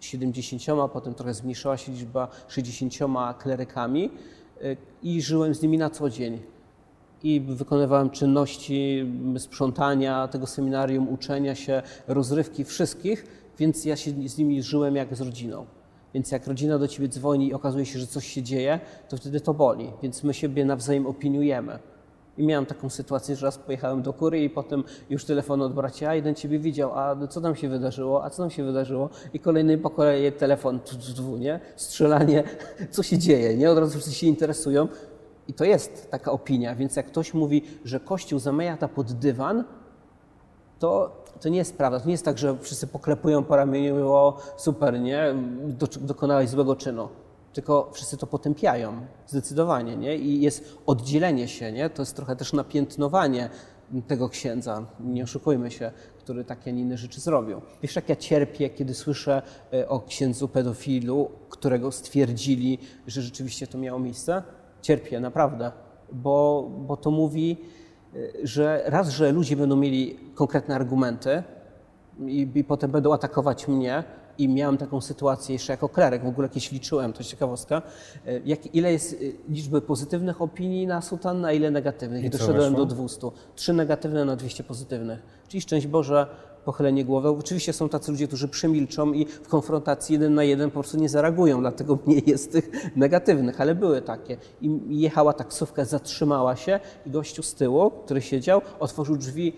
[0.00, 2.94] 70, a potem trochę zmniejszała się liczba 60
[3.38, 4.10] klerykami
[4.62, 6.42] y, i żyłem z nimi na co dzień.
[7.22, 9.06] I wykonywałem czynności
[9.38, 13.26] sprzątania tego seminarium, uczenia się, rozrywki wszystkich,
[13.58, 15.66] więc ja się z nimi żyłem jak z rodziną.
[16.14, 19.40] Więc jak rodzina do ciebie dzwoni i okazuje się, że coś się dzieje, to wtedy
[19.40, 19.90] to boli.
[20.02, 21.78] Więc my siebie nawzajem opiniujemy.
[22.38, 26.10] I miałem taką sytuację, że raz pojechałem do kury i potem już telefon od bracia,
[26.10, 29.10] a jeden ciebie widział, a co tam się wydarzyło, a co tam się wydarzyło?
[29.34, 31.60] I kolejny po kolei telefon, tu, tu, tu, nie?
[31.76, 32.42] Strzelanie,
[32.90, 33.70] co się dzieje, nie?
[33.70, 34.88] Od razu wszyscy się interesują.
[35.50, 39.64] I to jest taka opinia, więc jak ktoś mówi, że Kościół zamiata pod dywan,
[40.78, 42.00] to, to nie jest prawda.
[42.00, 45.34] To nie jest tak, że wszyscy poklepują po ramieniu i o super, nie?
[45.64, 47.08] Do, dokonałeś złego czynu.
[47.52, 48.92] Tylko wszyscy to potępiają,
[49.26, 50.16] zdecydowanie, nie?
[50.16, 51.90] I jest oddzielenie się, nie?
[51.90, 53.50] To jest trochę też napiętnowanie
[54.06, 57.60] tego księdza, nie oszukujmy się, który takie, a nie inne rzeczy zrobił.
[57.82, 63.78] Wiesz, jak ja cierpię, kiedy słyszę e, o księdzu pedofilu, którego stwierdzili, że rzeczywiście to
[63.78, 64.42] miało miejsce?
[64.82, 65.72] Cierpię, naprawdę,
[66.12, 67.56] bo, bo to mówi,
[68.14, 71.42] y, że raz, że ludzie będą mieli konkretne argumenty
[72.26, 74.04] i, i potem będą atakować mnie,
[74.40, 77.82] i miałem taką sytuację jeszcze jako klerek, w ogóle jakieś liczyłem, to jest ciekawostka,
[78.26, 82.24] y, jak, ile jest y, liczby pozytywnych opinii na sutan, a ile negatywnych.
[82.24, 82.86] I I doszedłem weszło?
[82.86, 83.30] do 200.
[83.54, 85.22] Trzy negatywne na 200 pozytywnych.
[85.48, 86.26] Czyli szczęść Boże,
[86.70, 87.28] pochylenie głowy.
[87.28, 91.08] Oczywiście są tacy ludzie, którzy przemilczą i w konfrontacji jeden na jeden po prostu nie
[91.08, 94.36] zareagują, dlatego mniej jest tych negatywnych, ale były takie.
[94.62, 99.52] I jechała taksówka, zatrzymała się i gościu z tyłu, który siedział, otworzył drzwi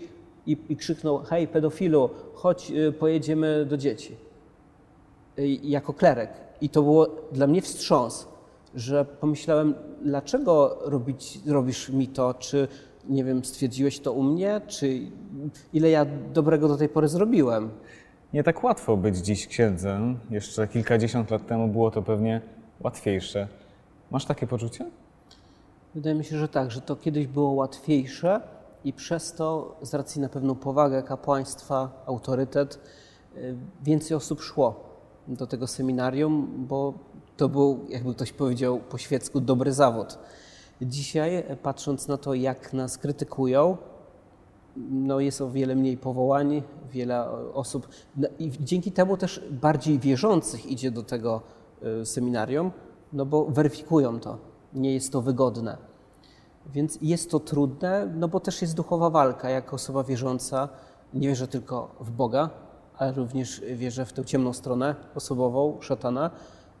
[0.45, 4.15] i, i krzyknął, hej pedofilu, chodź, y, pojedziemy do dzieci.
[5.39, 6.29] Y, Jako klerek.
[6.61, 8.27] I to było dla mnie wstrząs,
[8.75, 12.67] że pomyślałem, dlaczego robić, robisz mi to, czy
[13.09, 14.99] nie wiem, stwierdziłeś to u mnie, czy
[15.73, 17.69] ile ja dobrego do tej pory zrobiłem.
[18.33, 20.19] Nie tak łatwo być dziś księdzem.
[20.29, 22.41] Jeszcze kilkadziesiąt lat temu było to pewnie
[22.79, 23.47] łatwiejsze.
[24.11, 24.85] Masz takie poczucie?
[25.95, 28.41] Wydaje mi się, że tak, że to kiedyś było łatwiejsze
[28.83, 32.79] i przez to, z racji na pewną powagę kapłaństwa, autorytet,
[33.35, 34.83] y, więcej osób szło
[35.27, 36.93] do tego seminarium, bo
[37.37, 40.17] to był, jakby ktoś powiedział po świecku, dobry zawód.
[40.81, 43.77] Dzisiaj, e, patrząc na to, jak nas krytykują,
[44.77, 50.65] no jest o wiele mniej powołań, wiele osób no i dzięki temu też bardziej wierzących
[50.65, 51.41] idzie do tego
[52.01, 52.71] y, seminarium,
[53.13, 54.37] no bo weryfikują to,
[54.73, 55.77] nie jest to wygodne.
[56.73, 59.49] Więc jest to trudne, no bo też jest duchowa walka.
[59.49, 60.69] Jako osoba wierząca
[61.13, 62.49] nie wierzę tylko w Boga,
[62.97, 66.31] ale również wierzę w tę ciemną stronę osobową szatana,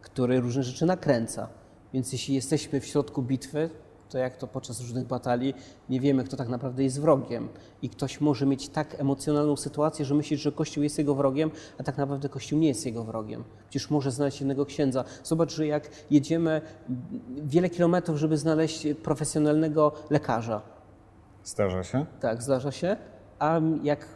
[0.01, 1.47] który różne rzeczy nakręca.
[1.93, 3.69] Więc jeśli jesteśmy w środku bitwy,
[4.13, 5.53] to jak to podczas różnych batalii,
[5.89, 7.49] nie wiemy, kto tak naprawdę jest wrogiem.
[7.81, 11.83] I ktoś może mieć tak emocjonalną sytuację, że myśli, że Kościół jest jego wrogiem, a
[11.83, 13.43] tak naprawdę Kościół nie jest jego wrogiem.
[13.69, 15.03] Przecież może znaleźć jednego księdza.
[15.23, 16.61] Zobacz, że jak jedziemy
[17.43, 20.61] wiele kilometrów, żeby znaleźć profesjonalnego lekarza,
[21.43, 22.05] Zdarza się.
[22.19, 22.97] tak, zdarza się,
[23.39, 24.07] a jak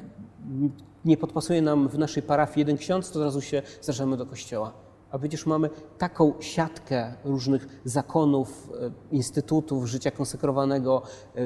[1.05, 4.86] nie podpasuje nam w naszej parafii jeden ksiądz, to od razu się zrażamy do kościoła.
[5.11, 11.01] A przecież mamy taką siatkę różnych zakonów, e, instytutów życia konsekrowanego,
[11.35, 11.41] e,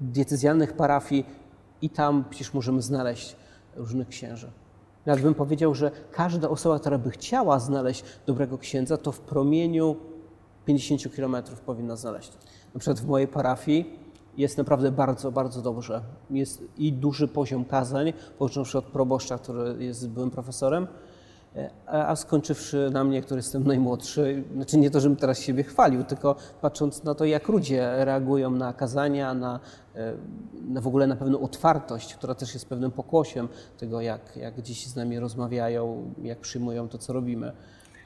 [0.00, 1.26] diecezjalnych parafii
[1.82, 3.36] i tam przecież możemy znaleźć
[3.76, 4.50] różnych księży.
[5.06, 9.96] Nawet bym powiedział, że każda osoba, która by chciała znaleźć dobrego księdza, to w promieniu
[10.64, 12.32] 50 kilometrów powinna znaleźć.
[12.74, 13.98] Na przykład w mojej parafii
[14.36, 16.02] jest naprawdę bardzo, bardzo dobrze.
[16.30, 20.86] Jest i duży poziom kazań, począwszy od proboszcza, który jest byłym profesorem,
[21.86, 26.04] a, a skończywszy na mnie, który jestem najmłodszy, znaczy nie to, żebym teraz siebie chwalił,
[26.04, 29.60] tylko patrząc na to, jak ludzie reagują na kazania, na,
[29.94, 30.12] e,
[30.68, 34.86] na w ogóle na pewną otwartość, która też jest pewnym pokłosiem tego, jak, jak dziś
[34.86, 37.52] z nami rozmawiają, jak przyjmują to, co robimy.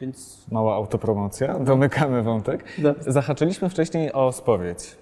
[0.01, 2.65] Więc Mała autopromocja, domykamy wątek.
[2.79, 3.13] Dobrze.
[3.13, 4.97] Zahaczyliśmy wcześniej o spowiedź.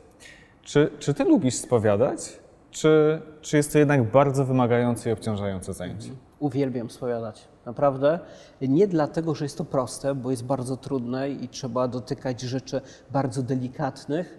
[0.62, 2.38] Czy, czy ty lubisz spowiadać,
[2.70, 6.10] czy, czy jest to jednak bardzo wymagające i obciążające zajęcie?
[6.38, 7.48] Uwielbiam spowiadać.
[7.66, 8.18] Naprawdę.
[8.60, 13.42] Nie dlatego, że jest to proste, bo jest bardzo trudne i trzeba dotykać rzeczy bardzo
[13.42, 14.38] delikatnych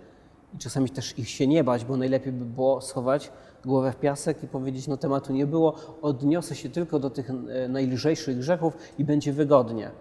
[0.56, 3.32] i czasami też ich się nie bać, bo najlepiej by było schować
[3.66, 7.68] głowę w piasek i powiedzieć, no tematu nie było, odniosę się tylko do tych e,
[7.68, 9.92] najlżejszych grzechów i będzie wygodnie.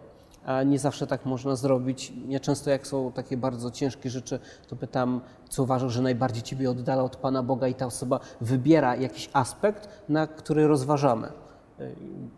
[0.44, 2.12] A nie zawsze tak można zrobić.
[2.28, 6.70] Ja często jak są takie bardzo ciężkie rzeczy, to pytam, co uważasz, że najbardziej Ciebie
[6.70, 11.45] oddala od Pana Boga i ta osoba wybiera jakiś aspekt, na który rozważamy.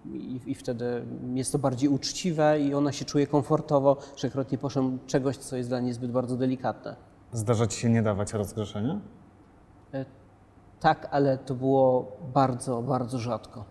[0.04, 4.58] I, I wtedy jest to bardziej uczciwe i ona się czuje komfortowo, że akurat nie
[4.58, 6.96] poszłam czegoś, co jest dla niej zbyt bardzo delikatne.
[7.32, 9.00] Zdarza ci się nie dawać rozgrzeszenia?
[10.80, 13.64] Tak, ale to było bardzo, bardzo rzadko.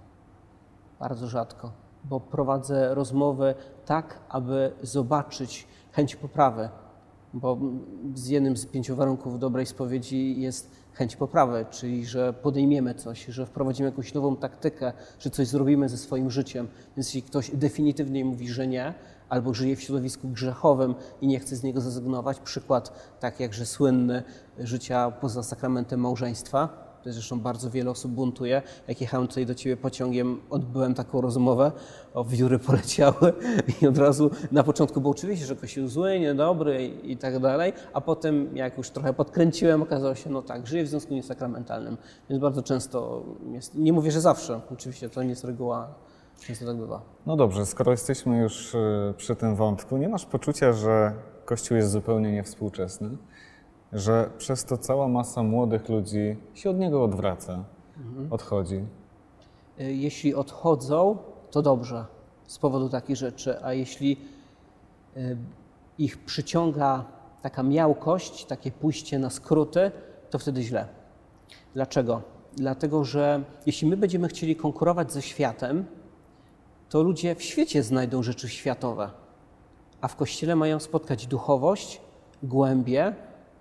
[0.99, 1.71] Bardzo rzadko,
[2.03, 6.69] bo prowadzę rozmowy tak, aby zobaczyć chęć poprawy,
[7.33, 7.57] bo
[8.13, 13.45] z jednym z pięciu warunków dobrej spowiedzi jest chęć poprawy, czyli że podejmiemy coś, że
[13.45, 16.67] wprowadzimy jakąś nową taktykę, że coś zrobimy ze swoim życiem.
[16.97, 18.93] Więc jeśli ktoś definitywnie mówi, że nie,
[19.29, 24.23] albo żyje w środowisku grzechowym i nie chce z niego zrezygnować, przykład tak jakże słynny
[24.59, 28.61] życia poza sakramentem małżeństwa, zresztą bardzo wiele osób buntuje.
[28.87, 31.71] Jak jechałem tutaj do Ciebie pociągiem, odbyłem taką rozmowę,
[32.13, 33.33] o wióry poleciały
[33.81, 37.73] i od razu na początku było oczywiście, że Kościół zły, niedobry i, i tak dalej,
[37.93, 41.97] a potem jak już trochę podkręciłem, okazało się, no tak, żyję w związku niesakramentalnym,
[42.29, 45.93] więc bardzo często jest, nie mówię, że zawsze, oczywiście to nie jest reguła,
[46.39, 47.01] często tak bywa.
[47.25, 51.13] No dobrze, skoro jesteśmy już y, przy tym wątku, nie masz poczucia, że
[51.45, 53.09] Kościół jest zupełnie niewspółczesny?
[53.93, 57.63] Że przez to cała masa młodych ludzi się od niego odwraca,
[58.29, 58.75] odchodzi?
[59.79, 61.17] Y, Jeśli odchodzą,
[61.51, 62.05] to dobrze
[62.47, 64.17] z powodu takich rzeczy, a jeśli
[65.17, 65.37] y,
[65.97, 67.05] ich przyciąga
[67.41, 69.91] taka miałkość, takie pójście na skróty,
[70.29, 70.87] to wtedy źle.
[71.73, 72.21] Dlaczego?
[72.55, 75.85] Dlatego, że jeśli my będziemy chcieli konkurować ze światem,
[76.89, 79.09] to ludzie w świecie znajdą rzeczy światowe,
[80.01, 82.01] a w kościele mają spotkać duchowość,
[82.43, 83.13] głębię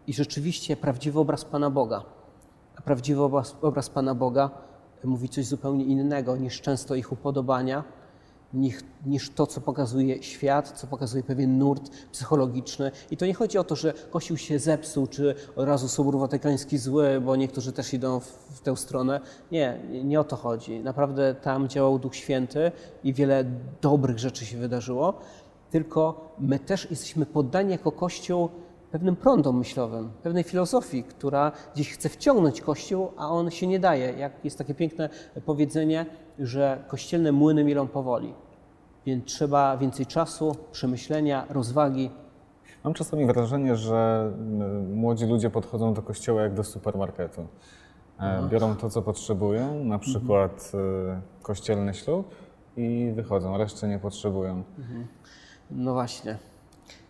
[0.07, 2.03] i rzeczywiście prawdziwy obraz Pana Boga.
[2.77, 4.51] A prawdziwy obraz, obraz Pana Boga
[5.05, 7.85] mówi coś zupełnie innego niż często ich upodobania,
[8.55, 8.75] niż,
[9.07, 12.91] niż to, co pokazuje świat, co pokazuje pewien nurt psychologiczny.
[13.11, 16.79] I to nie chodzi o to, że Kościół się zepsuł, czy od razu Sobór Watykański
[16.79, 19.21] zły, bo niektórzy też idą w, w tę stronę.
[19.53, 20.81] Nie, nie o to chodzi.
[20.81, 22.73] Naprawdę tam działał Duch Święty
[23.05, 23.45] i wiele
[23.81, 25.15] dobrych rzeczy się wydarzyło,
[25.71, 28.49] tylko my też jesteśmy poddani jako Kościół
[28.97, 34.13] pewnym prądom myślowym, pewnej filozofii, która gdzieś chce wciągnąć Kościół, a on się nie daje.
[34.13, 35.09] Jak jest takie piękne
[35.47, 36.07] powiedzenie,
[36.39, 38.35] że kościelne młyny milą powoli.
[39.07, 42.11] Więc trzeba więcej czasu, przemyślenia, rozwagi.
[42.85, 44.33] Mam czasami wrażenie, że
[44.91, 47.47] y, młodzi ludzie podchodzą do kościoła jak do supermarketu.
[48.21, 52.35] E, Biorą to, co potrzebują, na przykład y, kościelny ślub
[52.77, 54.63] i wychodzą, reszty nie potrzebują.
[55.71, 56.39] No właśnie.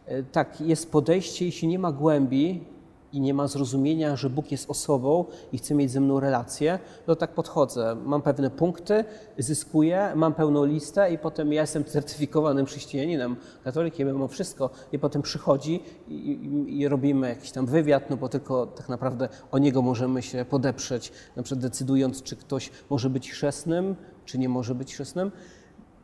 [0.07, 2.65] E, Tak, jest podejście, jeśli nie ma głębi
[3.13, 7.17] i nie ma zrozumienia, że Bóg jest osobą i chce mieć ze mną relację, to
[7.17, 7.97] tak podchodzę.
[8.05, 9.05] Mam pewne punkty,
[9.39, 15.23] zyskuję, mam pełną listę i potem ja jestem certyfikowanym chrześcijaninem, katolikiem, mam wszystko i potem
[15.23, 19.83] przychodzi i, i, i robimy jakiś tam wywiad, no bo tylko tak naprawdę o niego
[19.83, 24.95] możemy się podeprzeć, na przykład decydując, czy ktoś może być chrzestnym, czy nie może być
[24.95, 25.33] chrzestnym.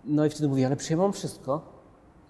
[0.05, 1.82] No i wtedy mówię, ale przyjmą wszystko.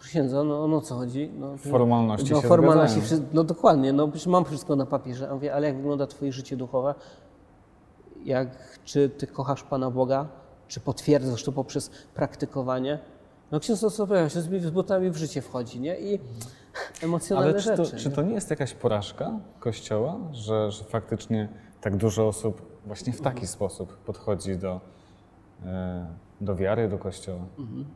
[0.02, 1.30] Księdza, no, no o co chodzi?
[1.38, 3.22] No, Formalności no, się formalności, zgadzają.
[3.32, 5.30] no dokładnie, no przecież mam wszystko na papierze.
[5.30, 6.94] A mówię, ale jak wygląda Twoje życie duchowe?
[8.24, 10.26] Jak, czy Ty kochasz Pana Boga?
[10.68, 12.98] Czy potwierdzasz to poprzez praktykowanie?
[13.50, 16.00] No ksiądz powiedział, się z butami w życie wchodzi, nie?
[16.00, 16.18] I
[17.02, 17.96] emocjonalne Ale czy to, rzeczy.
[17.96, 18.14] czy nie?
[18.14, 21.48] to nie jest jakaś porażka Kościoła, że, że faktycznie
[21.80, 24.80] tak dużo osób właśnie w taki sposób podchodzi do,
[25.64, 26.06] e,
[26.42, 27.46] do wiary, do Kościoła?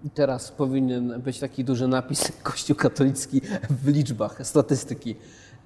[0.04, 5.16] I teraz powinien być taki duży napis Kościół katolicki w liczbach, statystyki.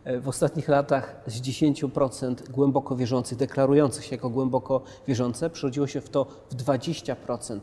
[0.04, 6.00] E, W ostatnich latach z 10% głęboko wierzących, deklarujących się jako głęboko wierzące, przerodziło się
[6.00, 7.60] w to w 20%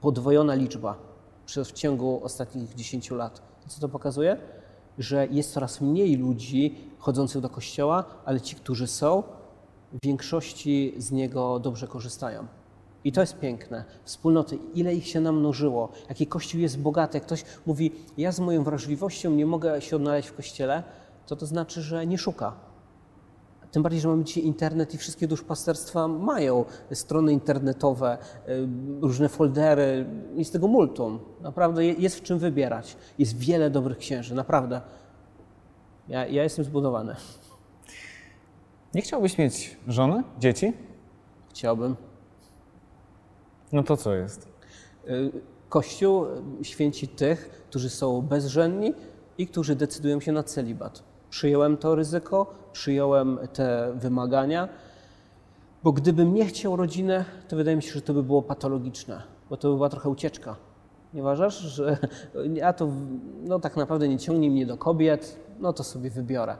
[0.00, 1.10] podwojona liczba
[1.64, 3.42] w ciągu ostatnich 10 lat.
[3.68, 4.36] Co to pokazuje?
[4.98, 9.22] Że jest coraz mniej ludzi chodzących do kościoła, ale ci, którzy są,
[9.92, 12.46] w większości z niego dobrze korzystają.
[13.04, 13.84] I to jest piękne.
[14.04, 17.16] Wspólnoty, ile ich się namnożyło, jaki Kościół jest bogaty.
[17.16, 20.82] Jak ktoś mówi, ja z moją wrażliwością nie mogę się odnaleźć w Kościele,
[21.26, 22.52] to to znaczy, że nie szuka.
[23.70, 28.68] Tym bardziej, że mamy dzisiaj internet i wszystkie duszpasterstwa mają strony internetowe, y,
[29.00, 31.18] różne foldery, jest tego multum.
[31.40, 32.96] Naprawdę jest w czym wybierać.
[33.18, 34.80] Jest wiele dobrych księży, naprawdę.
[36.08, 37.16] Ja, ja jestem zbudowany.
[38.94, 40.72] Nie chciałbyś mieć żony, dzieci?
[41.50, 42.09] Chciałbym.
[43.72, 44.48] No to co jest?
[45.08, 45.30] Y,
[45.68, 46.26] Kościół
[46.62, 48.94] święci tych, którzy są bezżenni
[49.38, 51.02] i którzy decydują się na celibat.
[51.30, 54.68] Przyjąłem to ryzyko, przyjąłem te wymagania,
[55.82, 59.56] bo gdybym nie chciał rodziny, to wydaje mi się, że to by było patologiczne, bo
[59.56, 60.56] to by była trochę ucieczka.
[61.14, 61.96] Nie uważasz, że
[62.54, 62.88] ja to
[63.42, 66.56] no, tak naprawdę nie ciągnie mnie do kobiet, no to sobie wybiorę.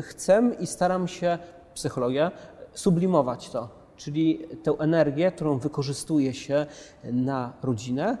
[0.00, 1.38] Chcę i staram się,
[1.74, 2.30] psychologia,
[2.72, 6.66] sublimować to, czyli tę energię, którą wykorzystuje się
[7.04, 8.18] na rodzinę,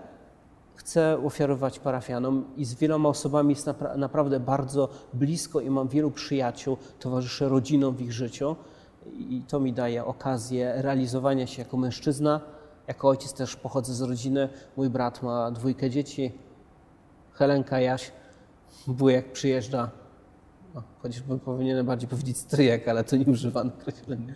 [0.74, 6.10] chcę ofiarować parafianom i z wieloma osobami jest napra naprawdę bardzo blisko i mam wielu
[6.10, 8.56] przyjaciół, towarzyszę rodzinom w ich życiu
[9.16, 12.40] i to mi daje okazję realizowania się jako mężczyzna.
[12.88, 14.48] Jako ojciec też pochodzę z rodziny.
[14.76, 16.32] Mój brat ma dwójkę dzieci.
[17.32, 18.12] Helenka, Jaś,
[18.86, 19.90] wujek przyjeżdża.
[20.74, 24.34] No, chociażby powinienem bardziej powiedzieć stryjek, ale to nie używam określenia.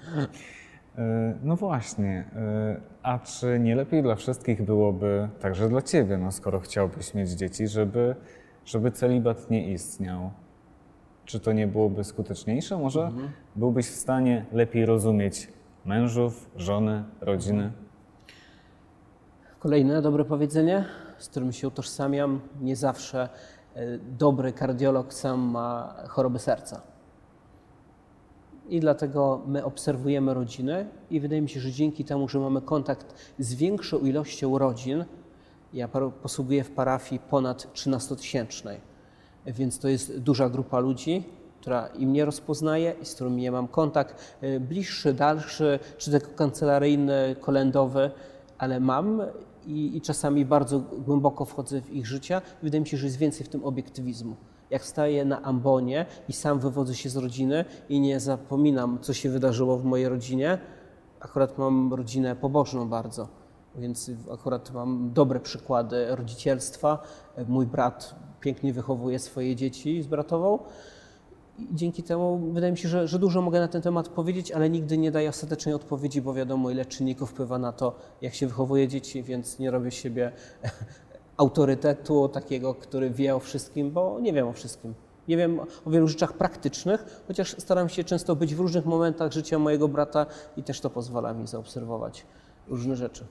[0.98, 6.32] E, no właśnie, e, a czy nie lepiej dla wszystkich byłoby, także dla Ciebie, no
[6.32, 8.14] skoro chciałbyś mieć dzieci, żeby,
[8.64, 10.30] żeby celibat nie istniał?
[11.24, 12.78] Czy to nie byłoby skuteczniejsze?
[12.78, 13.30] Może mhm.
[13.56, 15.48] byłbyś w stanie lepiej rozumieć
[15.84, 17.72] mężów, żony, rodziny?
[19.58, 20.84] Kolejne dobre powiedzenie,
[21.18, 22.40] z którym się utożsamiam.
[22.60, 23.28] Nie zawsze
[23.74, 26.82] e, dobry kardiolog sam ma choroby serca.
[28.68, 33.14] I dlatego my obserwujemy rodziny i wydaje mi się, że dzięki temu, że mamy kontakt
[33.38, 35.04] z większą ilością rodzin,
[35.72, 35.88] ja
[36.22, 38.76] posługuję w parafii ponad 13-tysięcznej,
[39.46, 41.24] więc to jest duża grupa ludzi,
[41.60, 46.28] która i mnie rozpoznaje i z którymi ja mam kontakt e, bliższy, dalszy, czy tylko
[46.34, 48.10] kancelaryjny, kolendowy,
[48.58, 49.22] ale mam
[49.66, 52.42] i, i czasami bardzo głęboko wchodzę w ich życia.
[52.62, 54.36] Wydaje mi się, że jest więcej w tym obiektywizmu
[54.70, 59.30] jak staję na ambonie i sam wywodzę się z rodziny i nie zapominam, co się
[59.30, 60.58] wydarzyło w mojej rodzinie.
[61.20, 63.28] Akurat mam rodzinę pobożną bardzo,
[63.76, 66.98] więc akurat mam dobre przykłady rodzicielstwa.
[67.48, 70.58] Mój brat pięknie wychowuje swoje dzieci z bratową.
[71.58, 74.70] I dzięki temu wydaje mi się, że, że, dużo mogę na ten temat powiedzieć, ale
[74.70, 78.88] nigdy nie daję ostatecznej odpowiedzi, bo wiadomo, ile czynników wpływa na to, jak się wychowuje
[78.88, 80.32] dzieci, więc nie robię siebie
[81.38, 84.94] autorytetu takiego, który wie o wszystkim, bo nie wiem o wszystkim.
[85.28, 89.58] Nie wiem o wielu rzeczach praktycznych, chociaż staram się często być w różnych momentach życia
[89.58, 92.26] mojego brata i też to pozwala mi zaobserwować
[92.68, 93.26] różne rzeczy.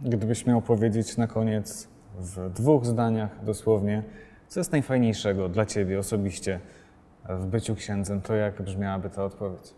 [0.00, 1.88] Gdybyś miał powiedzieć na koniec
[2.18, 4.02] w dwóch zdaniach dosłownie,
[4.48, 6.60] co jest najfajniejszego dla Ciebie osobiście
[7.28, 9.74] w byciu księdzem, to jak brzmiałaby ta odpowiedź?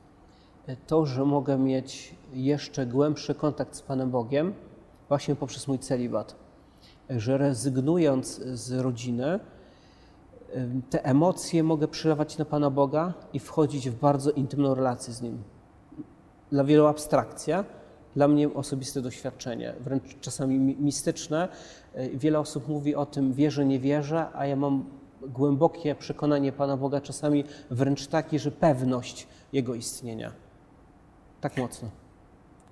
[0.86, 4.54] To, że mogę mieć jeszcze głębszy kontakt z Panem Bogiem
[5.08, 6.47] właśnie poprzez mój celibat
[7.11, 9.40] że rezygnując z rodziny,
[10.90, 15.42] te emocje mogę przelewać na Pana Boga i wchodzić w bardzo intymną relację z Nim.
[16.51, 17.64] Dla wielu abstrakcja,
[18.16, 21.49] dla mnie osobiste doświadczenie, wręcz czasami mistyczne.
[22.14, 24.85] Wiele osób mówi o tym wierzę, nie wierzę, a ja mam
[25.23, 30.33] głębokie przekonanie Pana Boga, czasami wręcz takie, że pewność Jego istnienia.
[31.40, 31.88] Tak mocno.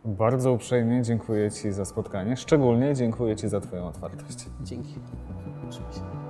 [0.06, 2.36] Bardzo uprzejmie dziękuję Ci za spotkanie.
[2.36, 4.46] Szczególnie dziękuję Ci za Twoją otwartość.
[4.62, 4.94] Dzięki.
[5.68, 6.25] Oczywiście.